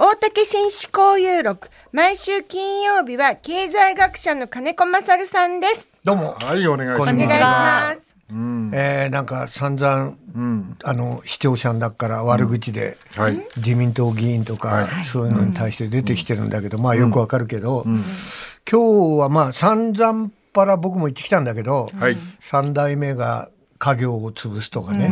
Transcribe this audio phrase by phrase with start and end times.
[0.00, 1.68] 大竹新思考有録。
[1.90, 5.98] 毎週金曜日は経済学者の金子勝さんです。
[6.04, 6.36] どうも。
[6.38, 7.12] はい、お願いします。
[7.12, 8.14] お願いします。
[8.74, 10.14] えー、なんか散々、
[10.84, 13.44] あの視聴者の中から悪口で、はい。
[13.56, 25.10] 自民党議員とか、そういうのに対して出てきてるんだけど、まあよくわかるけど、今日はまあ散々パラ僕も言ってきたんだけど、はい三代目が家業を潰すとかね、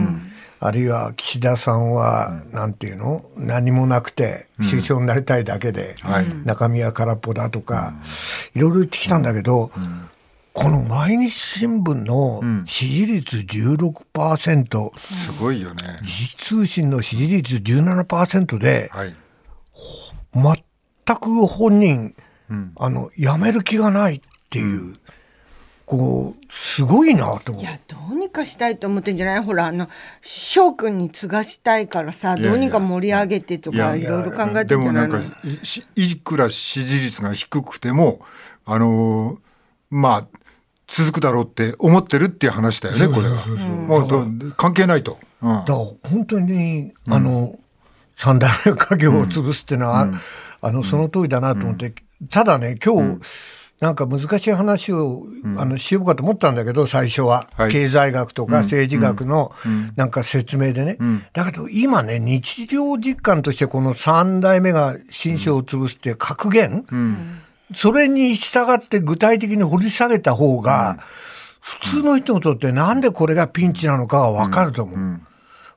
[0.58, 3.24] あるいは岸田さんは、なんていうの？
[3.36, 6.26] 何もなくて首相になりたいだけで、はい。
[6.44, 7.92] 中身は空っぽだとか、
[8.54, 9.70] いろいろ言ってきたんだけど、
[10.54, 15.98] この毎日新聞の支持率16%、すごいよね。
[16.02, 19.14] 時事通信の支持率17%で、はい。
[20.34, 22.14] 全く本人、
[22.76, 24.96] あの、辞める気がないっていう、
[25.86, 27.60] こう、すごいなと思。
[27.60, 29.40] いうや、どうにかしたいと思ってんじゃない？
[29.40, 29.88] ほら、あの、
[30.20, 35.12] 翔くんに継がしたいからさ、どうにか盛り上げてとか、いろいろ考えてんじゃなの？
[35.12, 35.20] でもないんか
[35.94, 38.20] いくら支持率が低くても
[38.64, 39.38] あのー
[39.88, 40.38] まあ
[40.88, 44.54] 続くだろうって思ってるっていう話だよねこれは。
[44.56, 45.18] 関係ないと。
[45.40, 45.64] うん。
[45.64, 47.54] だ本当に、あの、
[48.16, 50.08] 三代目家業を潰すっていうのは、
[50.60, 51.92] あの、その通りだなと思って、
[52.30, 53.20] ただね、今日、
[53.80, 55.26] なんか難しい話を、
[55.58, 57.70] あのしようかと思ったんだけど最初は、はい。
[57.70, 59.52] 経済学とか政治学の
[59.96, 60.98] なんか説明でね、
[61.34, 66.84] だけど今ね日常実感としてこの三代目が新章を潰すっていう格言、
[67.74, 70.98] それに従って具体的に掘り下げた方が、
[71.60, 74.98] 普通の人にとってなんでこれがピンチなのかは分かると思う。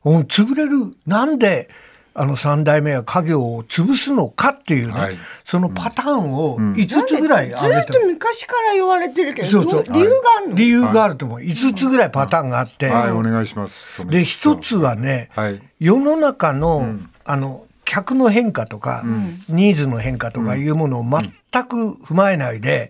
[0.06, 0.22] うん。
[0.22, 1.67] 潰れる、なんで、
[2.13, 5.17] あの三代目は家業を潰すのかっていうね、はい。
[5.45, 9.83] そのパターンを5つぐらいず挙げてっと昔から言われてるけど、そうそう。
[9.83, 11.39] 理由があるの、理由があると思う。
[11.39, 14.05] 5つぐらいパターンがあって、はいお願いします。
[14.07, 14.95] で、一つは。
[14.95, 15.61] ね、はい。
[15.79, 19.03] 世の中の、あの、客の変化とか、
[19.47, 21.31] ニーズの変化とかいうものを全
[21.66, 22.89] く踏まえないで、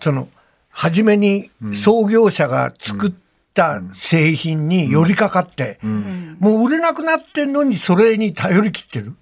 [0.00, 0.28] その、
[0.70, 1.50] 初めに
[1.82, 3.27] 創業者が作った
[3.94, 9.14] 製品に寄りかかって、もう売れなくなってんのにそれに頼り切ってる。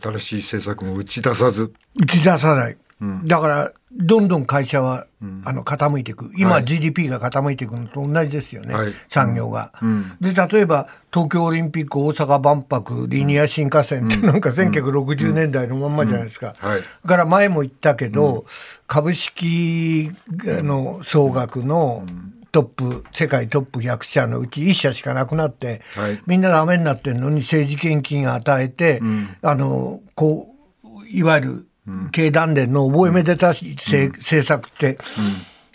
[0.00, 1.72] 新しい政策も打ち出さず。
[1.96, 2.76] 打ち出さない。
[3.24, 5.06] だから、どんどん会社は、
[5.44, 6.30] あの、傾いていく。
[6.36, 6.64] 今、はい。
[6.64, 8.74] GDP が傾いていくのと同じですよね。
[8.74, 8.94] はい。
[9.08, 9.72] 産業が、
[10.20, 16.54] で、例えば、東京オリンピック、大阪万博、リニア新幹線ってなんか1960年代のまんまじゃないですか。
[16.58, 16.80] はい。
[16.80, 18.46] だから前も言ったけど、
[18.86, 22.06] 株式の総額の
[22.52, 26.22] トップ、世界トップ100社のうち1社しかなくなって、はい。
[26.26, 29.00] みんなダメになってるのに政治献金与えて、
[29.40, 30.54] あの、こ
[30.84, 31.66] う、いわゆる
[32.12, 34.98] 経団連の覚えめでたし、せ政策って、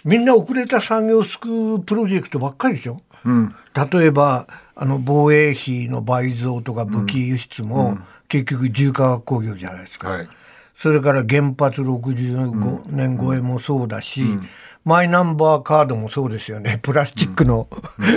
[0.05, 3.01] みんな遅れた産業を救うプロジェクトばっかりでしょ？
[3.91, 10.09] 例えばあの防衛費の倍増とか武器輸出も、結局重化学工業じゃないですか。
[10.09, 10.29] はい。
[10.75, 14.23] それから原発65年超えもそうだし、
[14.87, 16.79] マイナンバーカードもそうですよね。
[16.81, 17.65] プラスチックの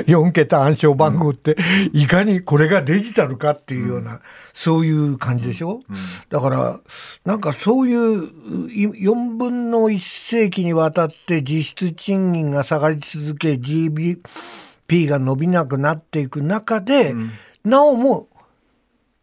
[0.07, 1.57] 4桁暗証番号って、
[1.93, 4.21] いかにこれがデジタルかっていうような、
[4.55, 5.81] そういう感じでしょ、
[6.29, 6.79] だから、
[7.25, 8.23] なんかそういう
[8.69, 17.17] 4分の1世紀にわたって実質賃金が下がり続け、GDP が伸びなくなっていく中で、
[17.65, 18.29] なおも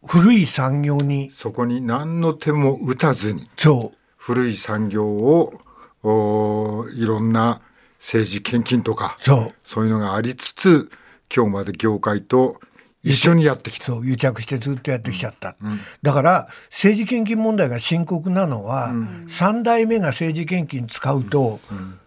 [0.06, 5.54] 古い産業に、そこに何の手も打たずにそう、古い産業を
[6.02, 7.60] おいろんな
[7.98, 9.54] 政治献金とかそう。
[9.64, 10.90] そういうのがありつつ
[11.34, 12.60] 今日まで業界と
[13.02, 13.86] 一緒にやってきた。
[13.86, 15.56] そう癒着してずっとやってきちゃった、
[16.02, 21.60] だから政治献金問題が深刻なのは、3代目が政治献金使うと、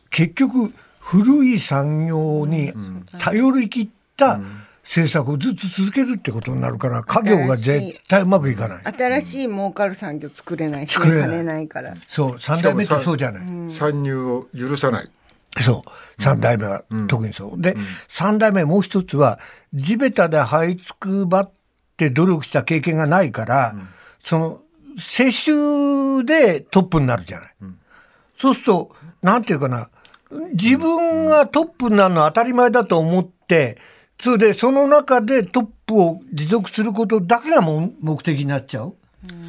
[0.09, 2.73] 結局古い産業に
[3.19, 4.39] 頼り切った
[4.83, 11.93] 政策をずっと続けるってことになるから家業が絶対うまくいかない、新しい儲かる産業作れないし、作れない金ないから。
[12.07, 15.09] そう3代目ってそうじゃない、参入を許さない。
[15.59, 16.21] そう。
[16.21, 17.61] 三代目は特にそう。
[17.61, 17.75] で、
[18.07, 19.39] 三代目もう一つは、
[19.73, 21.51] 地べたで這いつくばっ
[21.97, 23.75] て努力した経験がないから、
[24.23, 24.61] その、
[24.97, 27.55] 世襲でトップになるじゃない。
[28.37, 29.89] そうすると、なんていうかな、
[30.53, 33.77] 自分がトップになるのは当たり前だと思って、
[34.21, 38.95] それでその中でトップを持続することだけがも目的になっちゃう。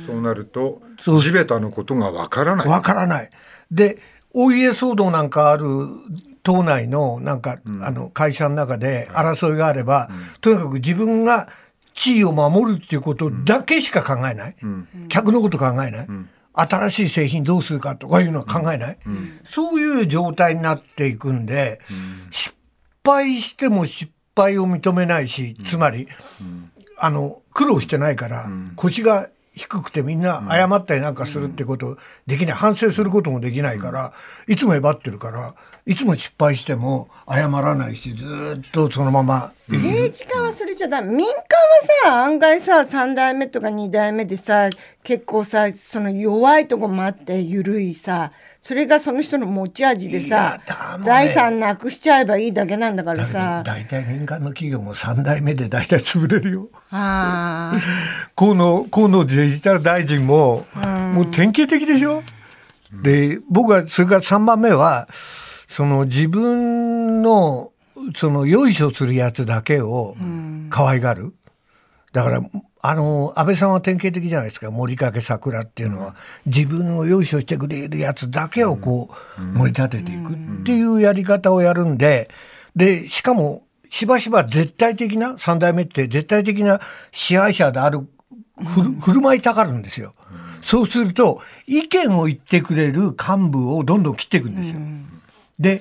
[0.07, 2.69] そうなると地べたのことがわからない。
[2.69, 3.31] わからない。
[3.71, 3.99] で、
[4.35, 5.67] お家騒動なんかある
[6.43, 10.11] 党内のなんか、あの会社の中で争いがあれば、
[10.41, 11.49] とにかく自分が
[11.95, 14.57] 地位を守るっていうことだけしか考えない。
[15.09, 16.09] 客のこと考えない。
[16.55, 18.99] 新しい製品どうするかとかいうのは考えない。
[19.45, 21.81] そういう状態になっていくんで、
[22.31, 22.55] 失
[23.05, 26.09] 敗しても失敗を認めないし、つまり、
[26.99, 34.13] あの、苦労してないから、腰が低くてみんな謝ったりなんかするってことできない、反省することもできないから、
[34.49, 39.51] いつもえばってるから、いつも失敗しても謝らないし、ずーっとそのまま。
[39.69, 41.43] 政治家はそれじゃダメ民間は
[42.05, 44.71] さ案外さ3代目とか2代目でさ
[45.03, 48.31] 結構さその弱いとこもあって緩いさ
[48.61, 50.59] それがその人の持ち味でさ
[51.01, 51.05] ね。
[51.05, 53.65] 財産なくしちゃえばいいだけなんだからさ。
[53.67, 56.69] 大体民間の企業も3代目で大体潰れるよ。
[56.93, 57.77] あ
[58.37, 60.65] 河野河野デジタル大臣も、
[61.13, 62.23] もう典型的でしょ、
[63.03, 65.09] で僕はそれから3番目は
[65.73, 67.73] その自分の
[68.15, 70.15] そのよいしょするやつだけを
[70.69, 71.33] 可愛がる、
[72.13, 72.43] だから
[72.83, 74.71] あの安倍さんは典型的じゃないですか。
[74.71, 76.15] 森掛桜っていうのは、
[76.45, 79.09] 自分をよいしょしてくれるやつだけをこ
[79.39, 82.29] う盛り立てていくっていうやり方をやるんで
[82.77, 86.81] でしかもしばしば絶対的な3代目って絶対的な
[87.13, 88.07] 支配者である
[88.63, 90.13] ふる振る舞いたがるんですよ。
[90.61, 94.81] そうすると意見を言ってくれる幹部をどんどん切っていくんですよ。
[95.59, 95.81] で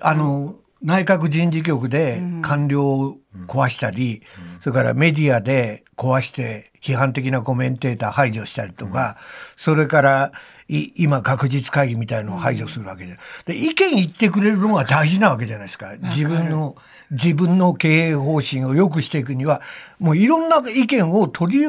[0.00, 4.22] あの内閣人事局で官僚を壊したり、
[4.60, 9.18] それからメディアで壊して批判的なコメンテーター排除したりとか、
[9.56, 10.32] それから
[10.68, 13.18] い今学術会議みたいのを排除するわけで。
[13.44, 15.94] で意見言ってくれるのが大事なわけじゃないですか。
[16.00, 16.76] 自分の
[17.10, 19.60] 自分の経営方針を良くしていくには
[19.98, 21.66] もういろんな意見を取り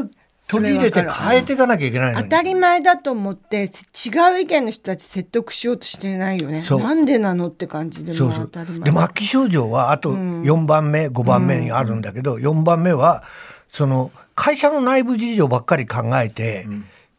[0.51, 2.23] 取り入れて変えていかなきゃいけないのに。
[2.25, 3.63] 当たり前だと思って
[4.05, 6.61] 違う意見の人たち説得しようとしてないよね。
[6.69, 8.49] なんでなのって感じでもそうそう。
[8.83, 13.23] で末期症状はあと4番目、5番目にあるんだけど、4番目は
[13.69, 16.67] その会社の内部事情ばっかり考えて、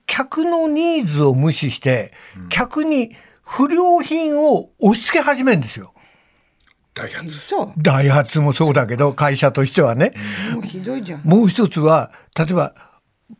[0.06, 2.12] 客のニーズを無視して、
[2.50, 5.94] 客に不良品を押し付け始めるんですよ。
[6.94, 7.30] ダイハツ。
[7.30, 10.12] そうダイハツもそうだけど会社としてはね。
[10.52, 11.22] もうひどいじゃん。
[11.24, 12.91] もう一つは例えば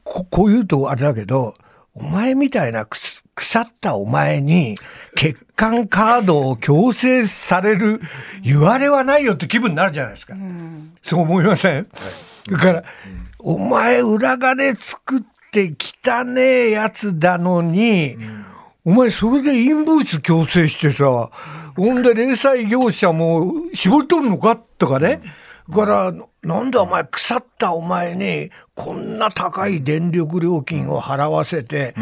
[0.04, 1.54] ここう言うとあれだけど
[1.94, 4.76] お前みたいな腐ったお前に
[5.14, 8.00] 欠陥カードを強制される
[8.42, 10.34] 言われはないよって気分になるじゃないですか。
[11.02, 11.88] そう思いません、
[12.50, 12.84] だから、
[13.38, 18.16] お前裏金作って汚ねえやつだのに、
[18.84, 21.30] お前それでインボイス強制してさ、
[21.76, 24.56] ほんで零細業者も絞り取るのか？
[24.56, 25.20] とかね。
[25.24, 26.12] だから、
[26.42, 31.94] なんでお前腐ったお前にこんな高い電力料金を払わせて、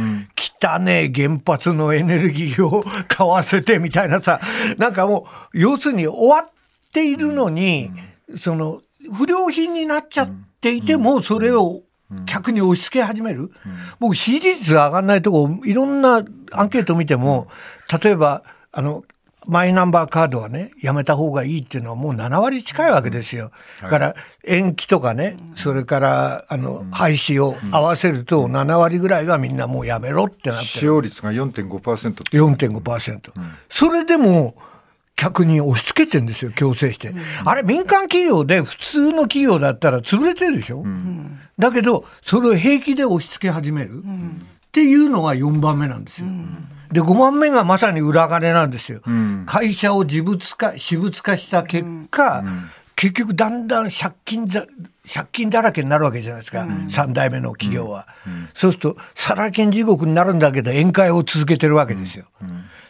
[0.63, 4.41] 汚ねえ原発のエネルギーを買わせてみたいなさ、
[4.79, 6.51] なんかもう、要するに終わっ
[6.93, 7.91] ているのに、
[8.39, 8.81] その、
[9.13, 10.31] 不良品になっちゃっ
[10.61, 11.83] ていても、それを
[12.27, 13.51] 客に押し付け始める。
[13.99, 17.49] 僕、支持率が上がらないとこ、いろんなアンケート見ても、
[18.03, 18.43] 例えば、
[18.73, 19.05] あの、
[19.51, 23.51] マイナンバーカードはね、やめた方がいいっていうのはもう7割近いわけですよ。
[23.83, 24.15] だから、
[24.47, 30.69] 延期とかね、それから、あの、廃止を合わせると7割ぐらいがみんなもうやめろってなってる。
[30.69, 32.37] 使用率が4.5%って。
[32.37, 33.33] 4.5%、
[33.69, 34.55] それでも
[35.17, 37.13] 客に押し付けてんですよ強制して、
[37.45, 40.85] あれ民間企業で普通の企業だったら潰れてるでしょ、
[41.59, 44.03] だけどそれを平気で押し付け始める、
[44.71, 46.29] っていうのが4番目なんですよ、
[46.93, 49.03] で5番目がまさに裏金なんですよ、
[49.45, 52.45] 会社を自物化私物化した結果、
[52.95, 54.65] 結局だんだん借金ざ
[55.13, 58.07] 借金だらけになるわけじゃないですか、3代目の企業は、
[58.55, 62.27] そうするとサラ金地獄になるんだけど宴会を続けてるわけですよ、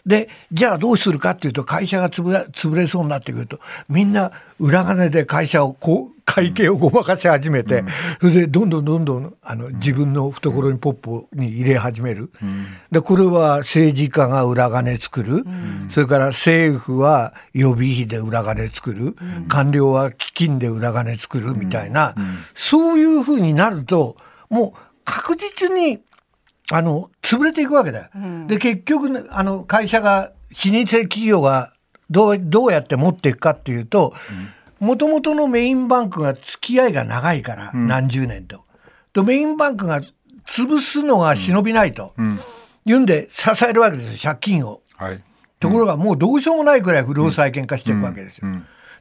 [0.06, 3.60] でじゃあどうするかっていうと会社が潰れそうになってくると。
[3.88, 7.82] みんな裏金で会社をこう会計をごまかし始めて、
[8.20, 12.30] それでどんどんどんどんあの自分の懐にポップに入れ始める、
[12.92, 15.44] でこれは政治家が裏金作る、
[15.90, 19.16] それから政府は予備費で裏金作る、
[19.48, 22.14] 官僚は基金で裏金作るみたいな、
[22.54, 24.16] そういうふうになると
[24.50, 25.98] もう確実に
[26.70, 28.08] あの潰れていくわけだよ。
[28.46, 31.72] で結局ねあの会社が老舗企業が
[32.10, 34.14] どうどうやって持っていくかっていうと
[34.80, 38.64] もともとのメインバンクが付き合いが長いから、何十年と。
[39.12, 40.00] とメインバンクが
[40.46, 42.14] 潰すのが忍びないと、
[42.86, 44.80] いうんで支えるわけですよ借金を。
[44.96, 45.22] はい。
[45.60, 48.46] ところがもうどうしようもないくらい不良債権化していくわけですよ。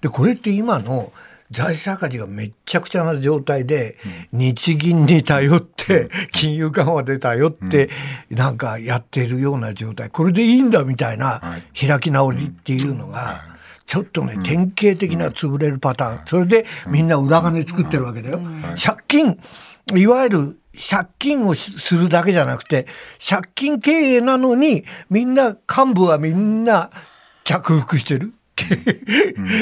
[0.02, 1.14] でこれって今の
[1.52, 3.98] 財政赤字がめっちゃくちゃな状態で、
[4.32, 7.90] 日銀に頼って、金融緩和で頼って、
[8.30, 10.10] なんかやってるような状態。
[10.10, 11.42] これでいいんだみたいな
[11.80, 13.42] 開き直りっていうのが、
[13.90, 16.28] ちょっとね典型的な潰れるパターン。
[16.28, 18.40] それでみんな裏金作ってるわけだよ。
[18.78, 19.40] 借金
[19.96, 22.86] いわゆる借金をするだけじゃなくて
[23.28, 26.92] 借金経営なのにみんな幹部はみんな
[27.44, 28.34] 着服してる。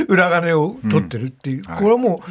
[0.07, 2.21] 裏金を取ってるっていう、これはも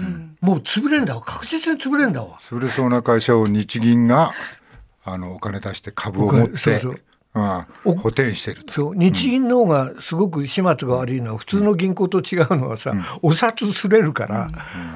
[0.43, 1.23] う、もう潰れんだわ。
[1.23, 2.39] 確実に潰れんだわ。
[2.43, 4.33] 潰れそうな会社を日銀が
[5.05, 7.01] あのお金出して株を持ってそうそう。
[7.35, 7.97] うん。
[7.97, 8.73] 補填してると。
[8.73, 8.95] そう。
[8.95, 14.51] 日銀の方がすごく始末が悪いのは普通の銀行と違うのはさ、お札すれるから、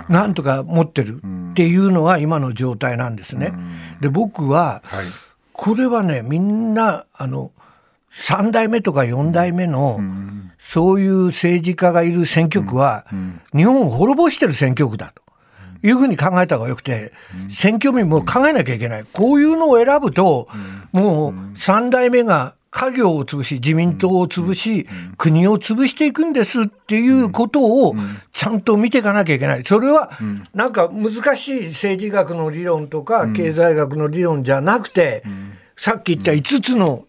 [0.09, 3.53] なんとか持ってるっていうのが今の状態なんですね。
[4.01, 5.07] で僕ははい。
[5.53, 7.53] これはねみんなあの
[8.13, 10.01] 3代目とか4代目の、
[10.59, 13.07] そういう政治家がいる選挙区は、
[13.55, 15.23] 日本を滅ぼしてる選挙区だと。
[15.83, 17.13] いうふうに考えた方がよくて、
[17.51, 19.05] 選挙民も考えなきゃいけない。
[19.13, 20.49] こういうのを選ぶと、
[20.93, 24.87] もう3代目が家業を潰し、自民党を潰し、
[25.17, 27.97] 国を潰していくんですっていうことを
[28.33, 29.65] ちゃんと見ていかなきゃいけない。
[29.65, 30.11] それは、
[30.55, 35.25] なんか難しい政治学の理論とか、経済学の理論じゃなくて、
[35.77, 37.07] さっき言った5つの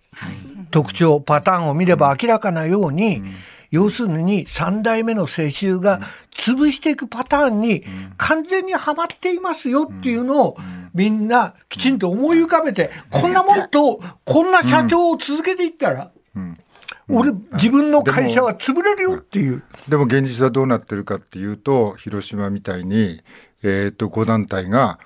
[0.72, 3.22] 特徴、パターンを見れば明らかなように、
[3.72, 6.02] 要するに3代目の世襲が
[6.36, 7.86] 潰していくパターンに
[8.18, 10.58] 完全にはまっていますよっていうのを
[10.94, 16.12] みんなきちんと思い浮かべて、こんなもんとこんな社長を続けていったら、
[17.08, 19.64] 俺自分の会社は潰れるよっていう。
[19.88, 23.22] でも現実はどうなってるかっていうと広島みたいに、
[23.64, 25.00] えー、と5団体が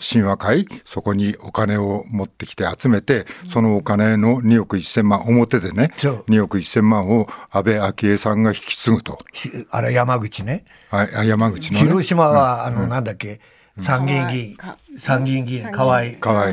[0.00, 0.66] 神話会？
[0.84, 6.24] そこにお金を持ってきて集めてそのお金の2億1000万表でねそう。
[6.28, 9.18] 2億1000万を安倍昭恵さんが引き継ぐと。
[9.32, 10.64] しあれ山口ね。
[10.90, 13.40] ああ山口の、ね、広島は、あの、なんだっけ、
[13.80, 14.56] 参議院議員。
[14.56, 16.02] か、参議院議員、河合。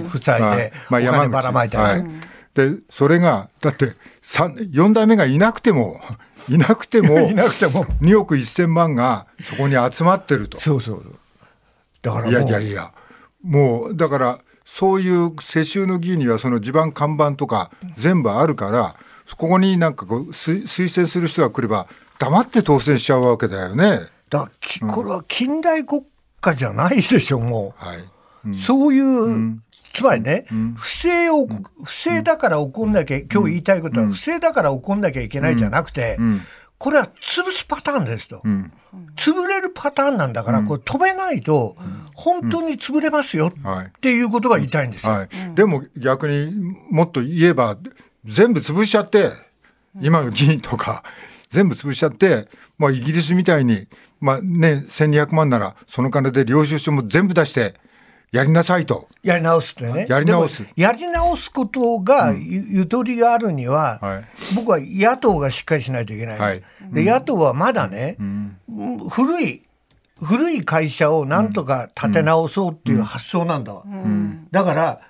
[0.08, 2.04] 夫妻で、お金ばらまいたはい、
[2.54, 3.94] でそれがだって
[4.24, 6.02] 4代目がいなくても
[6.50, 7.86] いなくてもいなくても。
[8.02, 10.60] 2億1000万がそこに集まってると。
[10.60, 11.16] そうそうそう。
[12.02, 12.92] だからも、いうやいやいや、
[13.44, 18.96] もうだから、そういう世襲の議員には、その地盤、看板とか全部あるから、
[19.38, 21.88] ここになんかこう推推薦する人が来れば、
[22.20, 24.08] 黙って当選しちゃうわけだよね。
[24.30, 26.04] だからきこれは近代国
[26.40, 28.00] 家じゃないでしょ、もはい、
[28.50, 28.56] う。
[28.56, 29.60] そういう、
[29.94, 31.48] つまりね、不正を、
[31.84, 36.18] 不正だから起こんなきゃ、今日言いたいことは、不正だから起こんなきゃいけないじゃなくて、
[36.82, 38.42] これは潰すパターンですと。
[39.16, 41.78] 潰れるパターンなんだから、これ止めないと、
[42.16, 43.86] 本当に潰れますよはい。
[43.86, 45.12] っていうことが言いたいんですよ。
[45.12, 45.30] はい。
[45.54, 47.78] でも逆にもっと言えば、
[48.26, 49.30] 全部潰しちゃって、
[50.02, 51.04] 今の議員とか、
[51.50, 52.48] 全部潰しちゃって、
[52.80, 53.88] まあ、イギリスみたいに、
[54.20, 57.76] まあね、1200万なら、その金で領収書も全部出して、
[58.32, 59.10] やりなさいと。
[59.24, 60.06] やり直すってね。
[60.10, 60.66] やり直す。
[60.78, 64.24] やり直すことがゆ,、ゆとりがあるには、はい。
[64.56, 66.40] 僕は野党がしっかりしないといけない。
[66.40, 66.64] はい。
[66.94, 68.18] で野党はまだね、
[69.10, 69.64] 古い
[70.24, 73.84] 古い会社をなんとか立て直そうっていう発想なんだわ。
[74.52, 75.02] だから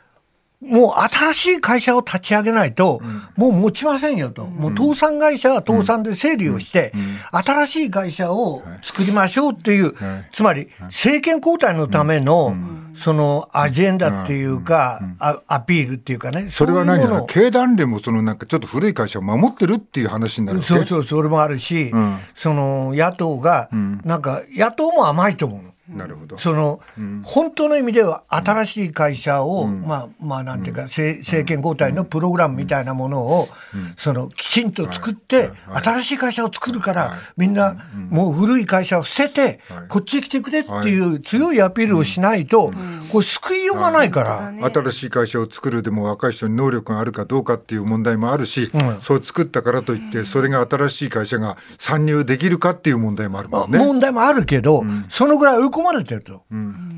[0.62, 3.02] もう新しい会社を立ち上げないと、
[3.36, 4.46] もう持ちませんよと。
[4.46, 6.94] もう倒産会社は倒産で整理をして、
[7.32, 9.94] 新しい会社を作りましょうっていう、
[10.32, 12.56] つまり政権交代のための、
[12.96, 16.50] そのアジェンダっていうか、あアピールっていうかね。
[16.50, 22.20] それは何だ経団連もそのなんかちょっと古い会社を守ってるっていう話になるそうそう、それもあるし、ん。
[22.36, 23.70] その野党が、
[24.04, 25.71] なんか野党も甘いと思うの。
[25.96, 26.38] なるほど。
[26.38, 26.80] その、
[27.24, 33.50] 本当の意味では新しい会社を、まあまあなんていうか、政政権交代のプログラムみたいなものを、
[33.98, 37.76] そのきちんと作って、新しい会社を作るから、みんな
[38.10, 42.74] もう古い会社を捨てて、こっちへ来てくれっていう強いアピールをしないと、
[43.12, 44.52] これ救いようがないから。
[44.70, 48.72] 新しい会社を作るでも若い人に能力があるかどうかっていう問題もあるし、
[49.02, 53.78] そう作ったからといってそれが新しい会社が参入できるかっていう問題もあるもんね。
[53.78, 56.44] 問題もあるけど、そのぐらい追い込まれてると、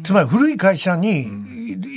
[0.04, 1.28] つまり古い会社に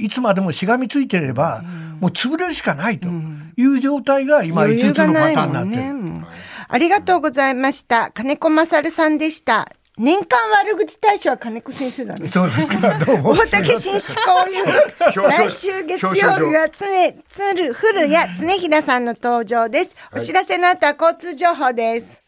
[0.00, 1.62] いいつまでもしがみついてれば、
[2.00, 3.08] もう潰れるしかないと
[3.56, 5.94] いう状態が今5つ余裕がのパないもんターンになってる。
[6.20, 6.26] ね。
[6.68, 8.10] ありがとうございました。
[8.10, 9.68] 金子勝さんでした。
[9.98, 12.28] 年間悪口大賞は金子先生だね。
[12.28, 13.34] そうですか、どうも。
[13.34, 14.62] 大竹紳士交友
[15.00, 16.86] 表彰来週月曜日は常
[17.30, 19.96] つる古谷常平さんの登場です。
[20.14, 22.22] お知らせの後は交通情報です。